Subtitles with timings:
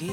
[0.00, 0.08] 如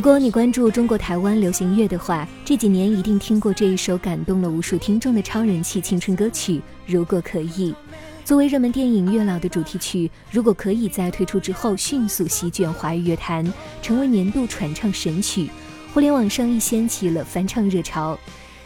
[0.00, 7.72] 果你关注中国台湾流行乐的话，这几年一定听过这一首感动了无数听众的超人气青春歌曲《如果可以》。
[8.30, 13.44] 作为热门电影《月老》的主题曲，《如果可以》在推出之后迅速席卷华语乐坛，
[13.82, 15.50] 成为年度传唱神曲，
[15.92, 18.16] 互联网上亦掀起了翻唱热潮。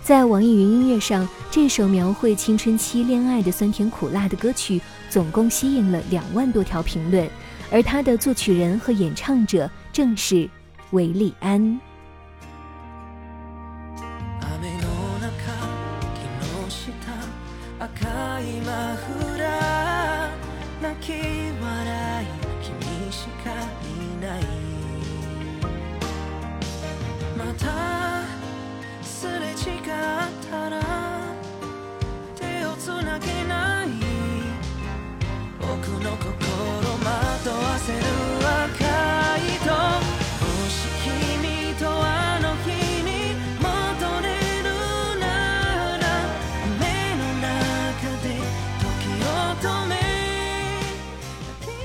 [0.03, 7.27] 在网易云音乐上，这首描绘青春期恋爱的酸甜苦辣的歌曲，总共吸引了两万多条评论，
[7.71, 10.47] 而它的作曲人和演唱者正是。
[10.91, 11.81] 韦礼安。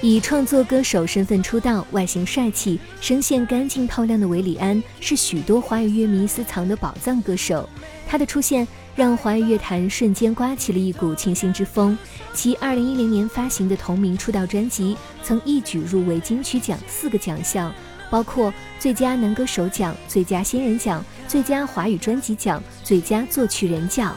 [0.02, 7.70] 以创作歌手身份出道，外形帅气，声线干净透亮的韦礼安是许多华语乐迷私藏的宝藏歌手。
[8.10, 11.96] 他的出现让华语乐坛瞬间刮起了一股清新之风。
[12.34, 17.72] 其2010年发行的同名出道专辑曾一举入围金曲奖四个奖项，
[18.10, 24.16] 包括最佳男歌手奖、最佳新人奖、最佳华语专辑奖、最佳作曲人奖。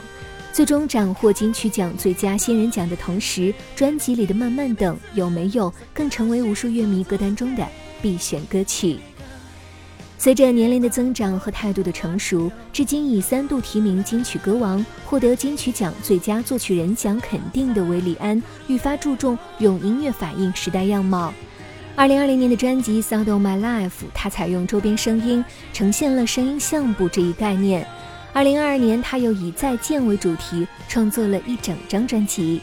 [0.55, 7.67] 最终斩获金曲奖最佳新人奖的同时，专辑里的《慢慢等》有没有更成为无数乐迷歌单中的
[8.01, 8.99] 必选歌曲？
[10.23, 21.35] 随着年龄的增长和态度的成熟，至今已三度提名金曲歌王、获得金曲奖最佳作曲人奖肯定的韦礼安，愈发注重用音乐反映时代样貌。
[21.97, 27.85] 二零二零年的专辑《Sound of My Life》，他采用周边声音，呈现了声音相簿这一概念。
[28.33, 32.61] 二零二二年，他又以再见为主题创作了一整张专辑。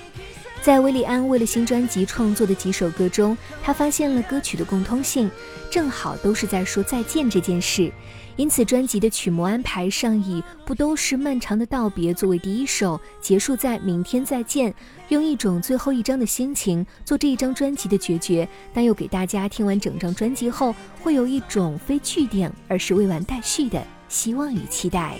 [0.61, 5.29] 在威利安为了新专辑创作的几首歌中，他发现了歌曲的共通性，
[5.71, 7.91] 正好都是在说再见这件事。
[8.35, 14.73] 因此，专辑的曲目安排上以不都是漫长的道别作为第一首，结束在明天再见，
[15.07, 25.17] 用一种最后一张的心情做这一张专辑的决绝，但又给大家听完整张专辑后，会有一种非句点而是未完待续的希望与期待。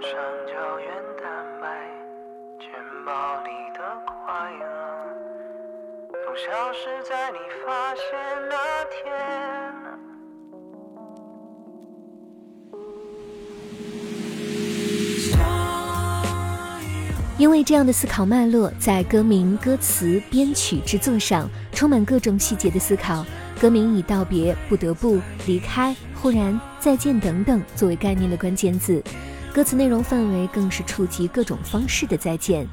[0.00, 0.12] 上
[0.46, 0.88] 胶原
[1.22, 1.28] 蛋
[1.60, 1.68] 白，
[2.58, 2.70] 钱
[3.04, 4.64] 包里的快乐，
[6.24, 7.36] 都消失在你
[7.66, 8.02] 发现
[8.48, 8.56] 那
[8.88, 8.98] 天。
[17.36, 23.26] 因为这样的思考脉络，在歌名、歌词、编曲、制作上，充满各种细节的思考。
[23.60, 25.94] 歌名以道别、不得不离开。
[26.14, 29.02] 忽然、再见等等作为概念的关键字，
[29.52, 32.64] 歌词内容范围更是触及各种方式的再见。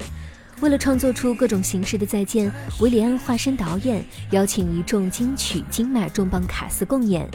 [0.60, 7.28] 为了创作出各种形式的再见，韦里安化身导演，邀请一众金曲金马重磅卡司共演，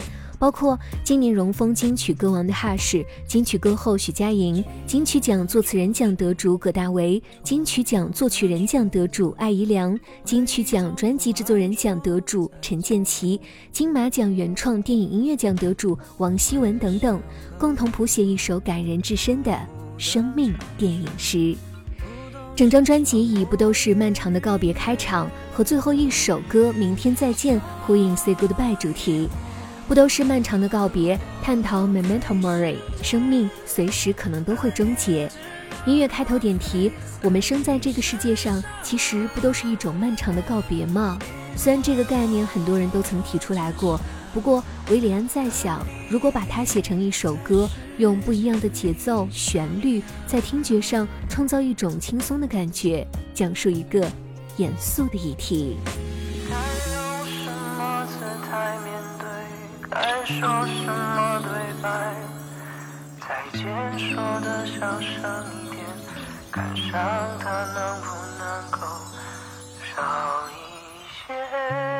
[0.44, 13.40] 包括今年荣封金曲歌王的哈士、金曲歌后许佳莹、金曲奖作词人奖得主葛大为、金曲奖作曲人奖得主艾怡良、金曲奖专辑制作人奖得主陈建奇、
[13.72, 17.18] 金马奖原创电影音乐奖得主王希文等等，
[17.58, 19.58] 共同谱写一首感人至深的
[19.96, 21.56] 生命电影诗。
[22.54, 29.26] 整张专辑以“不都是漫长的告别”开场，和最后一首歌《明天再见》呼应 “Say Goodbye” 主题。
[29.86, 35.30] 不都是漫长的告别，探讨 Memento Mori，生命随时可能都会终结。
[35.84, 36.90] 音乐开头点题：
[37.22, 41.18] 我们生在这个世界上，其实不都是一种漫长的告别吗？
[41.54, 44.00] 虽然这个概念很多人都曾提出来过。
[44.32, 54.04] 不过，维里安在想，如果把它写成一首歌，用不一样的节奏、旋律，在听觉上创造一种轻松的感觉，讲述一个
[54.56, 55.76] 严肃的议题。
[60.26, 61.50] 说什么对
[61.82, 61.88] 白
[63.20, 65.84] 再见说的小声一点，
[66.50, 66.90] 感伤
[67.38, 68.06] 它能不
[68.38, 68.78] 能够
[69.82, 70.02] 少
[70.48, 70.52] 一
[71.26, 71.93] 些？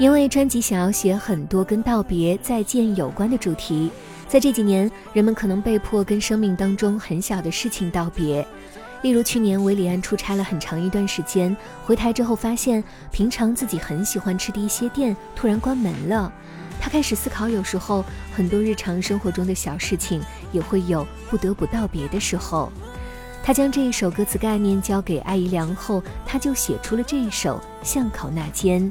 [0.00, 3.90] 因为专辑想要写很多跟道别、再见有关的主题，
[4.26, 8.42] 在这几年，人们可能被迫跟生命当中很小的事情道别。
[9.02, 11.54] 例如，去年韦礼安出差了很长一段时间，
[11.84, 12.82] 回台之后发现，
[13.12, 16.32] 平常自己很喜欢吃的一些店突然关门了。
[16.80, 18.02] 他开始思考，有时候
[18.34, 22.72] 很多日常生活中的小事情也会有不得不道别的时候。
[23.42, 28.82] 他将这一首歌词概念交给艾怡良后，他就写出了这一首《巷口那间》。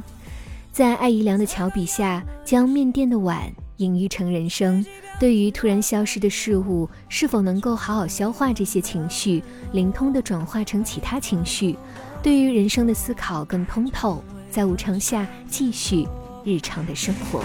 [0.79, 4.85] 在艾怡良的桥笔下，将面店的碗隐喻成人生。
[5.19, 9.43] 对于突然消失的事物，是否能够好好消化这些情绪，
[9.73, 11.77] 灵通的转化成其他情绪？
[12.23, 16.07] 对于人生的思考更通透，在无常下继续
[16.45, 17.43] 日常的生活。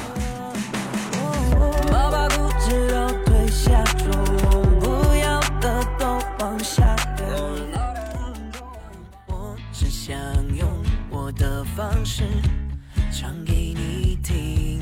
[9.73, 10.17] 想
[10.55, 10.69] 用
[11.11, 12.23] 我的方式。
[13.25, 14.79] 唱给你听。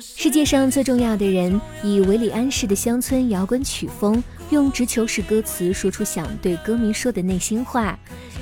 [0.00, 7.98] 世界上最重要的人，以维里安式的乡村摇滚曲风，用直球式歌词说出想对歌迷说的内心话。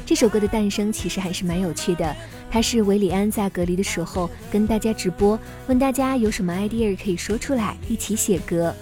[0.07, 2.15] 这首歌的诞生其实还是蛮有趣的，
[2.53, 5.37] 它是维里安在隔离的时候跟大家直播，
[5.67, 8.73] 问大家有什么 idea 可以说出来，一起写歌。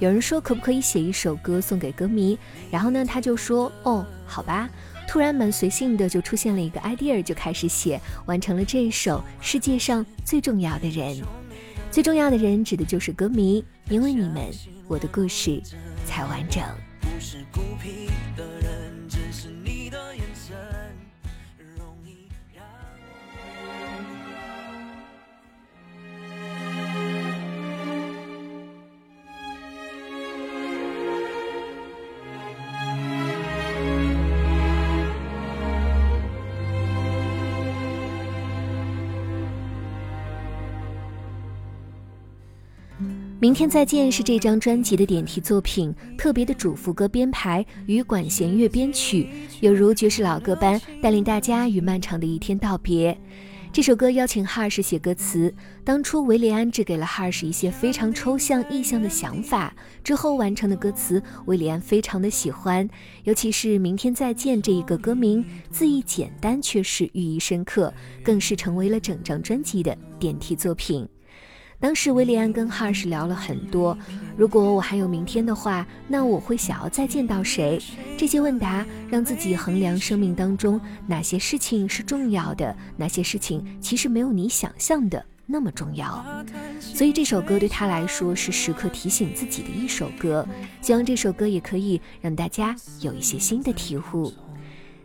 [0.00, 2.38] 有人说可不可以写一首歌送给歌迷，
[2.70, 4.68] 然后呢，他就说哦，好吧。
[5.10, 11.20] 突然蛮随性的就出现了一个 idea，就开始写，完成了这首世界上最重要的人。
[11.90, 14.48] 最重要的人指的就是歌迷，因为你们，
[14.86, 15.60] 我的故事
[16.06, 16.62] 才完整。
[17.00, 18.69] 不是孤僻的人
[43.40, 49.26] 明天再见是这张专辑的点题作品，特别的主副歌编排与管弦乐编曲，
[49.60, 53.18] 有如爵士老歌般带领大家与漫长的一天道别。
[53.72, 62.86] 这首歌邀请哈尔士写歌词，当初维利安只给了哈尔士一些非常抽象意象的想法，之后完成的歌词，维利安非常的喜欢，
[63.24, 67.90] 尤其是明天再见这一个歌名，字意简单却是寓意深刻，
[68.22, 71.08] 更是成为了整张专辑的点题作品。
[71.80, 73.96] 当时威廉安跟哈尔是聊了很多，
[74.36, 77.80] 如果我还有明天的话，那我会想要再见到谁？
[78.18, 86.22] 这些问答让自己衡量生命当中哪些事情是重要的，哪些事情其实没有你想象的那么重要。
[86.78, 90.46] 所以这首歌对他来说是时刻提醒自己的一首歌。
[90.82, 94.30] 希望这首歌也可以让大家有一些新的体悟。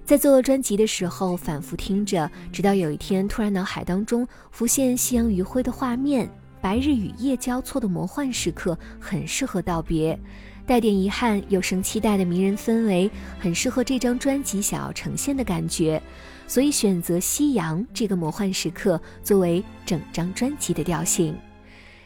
[0.03, 6.29] 在做专辑的时候，反复听着，直到有一天突然脑海当中浮现夕阳余晖的画面。
[6.65, 10.19] 白日与夜交错的魔幻时刻，很适合道别，
[10.65, 13.07] 带点遗憾又生期待的迷人氛围，
[13.37, 16.01] 很适合这张专辑想要呈现的感觉。
[16.47, 21.37] 所以选择夕阳这个魔幻时刻作为整张专辑的调性。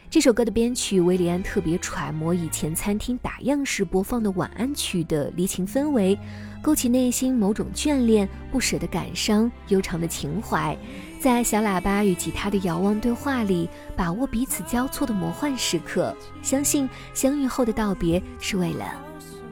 [0.09, 6.17] 这首歌的编曲，维里安特别揣摩以前餐厅打烊时播放的晚安曲的离情氛围，
[6.63, 10.75] 勾起内心某种眷恋、不舍的感伤、悠长的情怀，
[11.19, 16.15] 在小喇叭与吉他的遥望对话里，把握彼此交错的魔幻时刻。
[16.41, 18.85] 相信相遇后的道别，是为了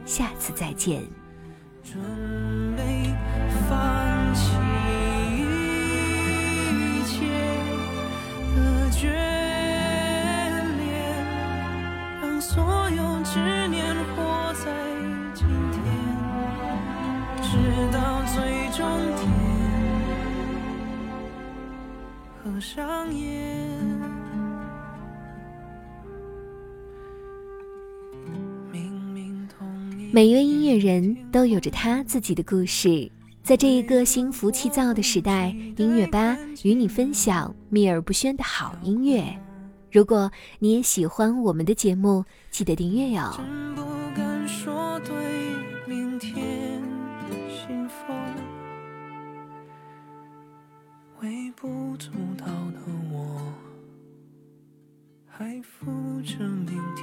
[0.06, 1.04] 下次再见。
[22.60, 23.88] 上眼。
[30.12, 33.10] 每一位音乐人都有着他自己的故事，
[33.44, 39.24] 在这一个心浮气躁的时代，音乐吧与你分享秘而不宣的好音乐。
[39.92, 40.30] 如果
[40.60, 43.32] 你也喜欢我们的节目，记得订阅哟。
[51.22, 52.80] 微不足道的
[53.12, 53.42] 我，
[55.26, 56.97] 还扶着明。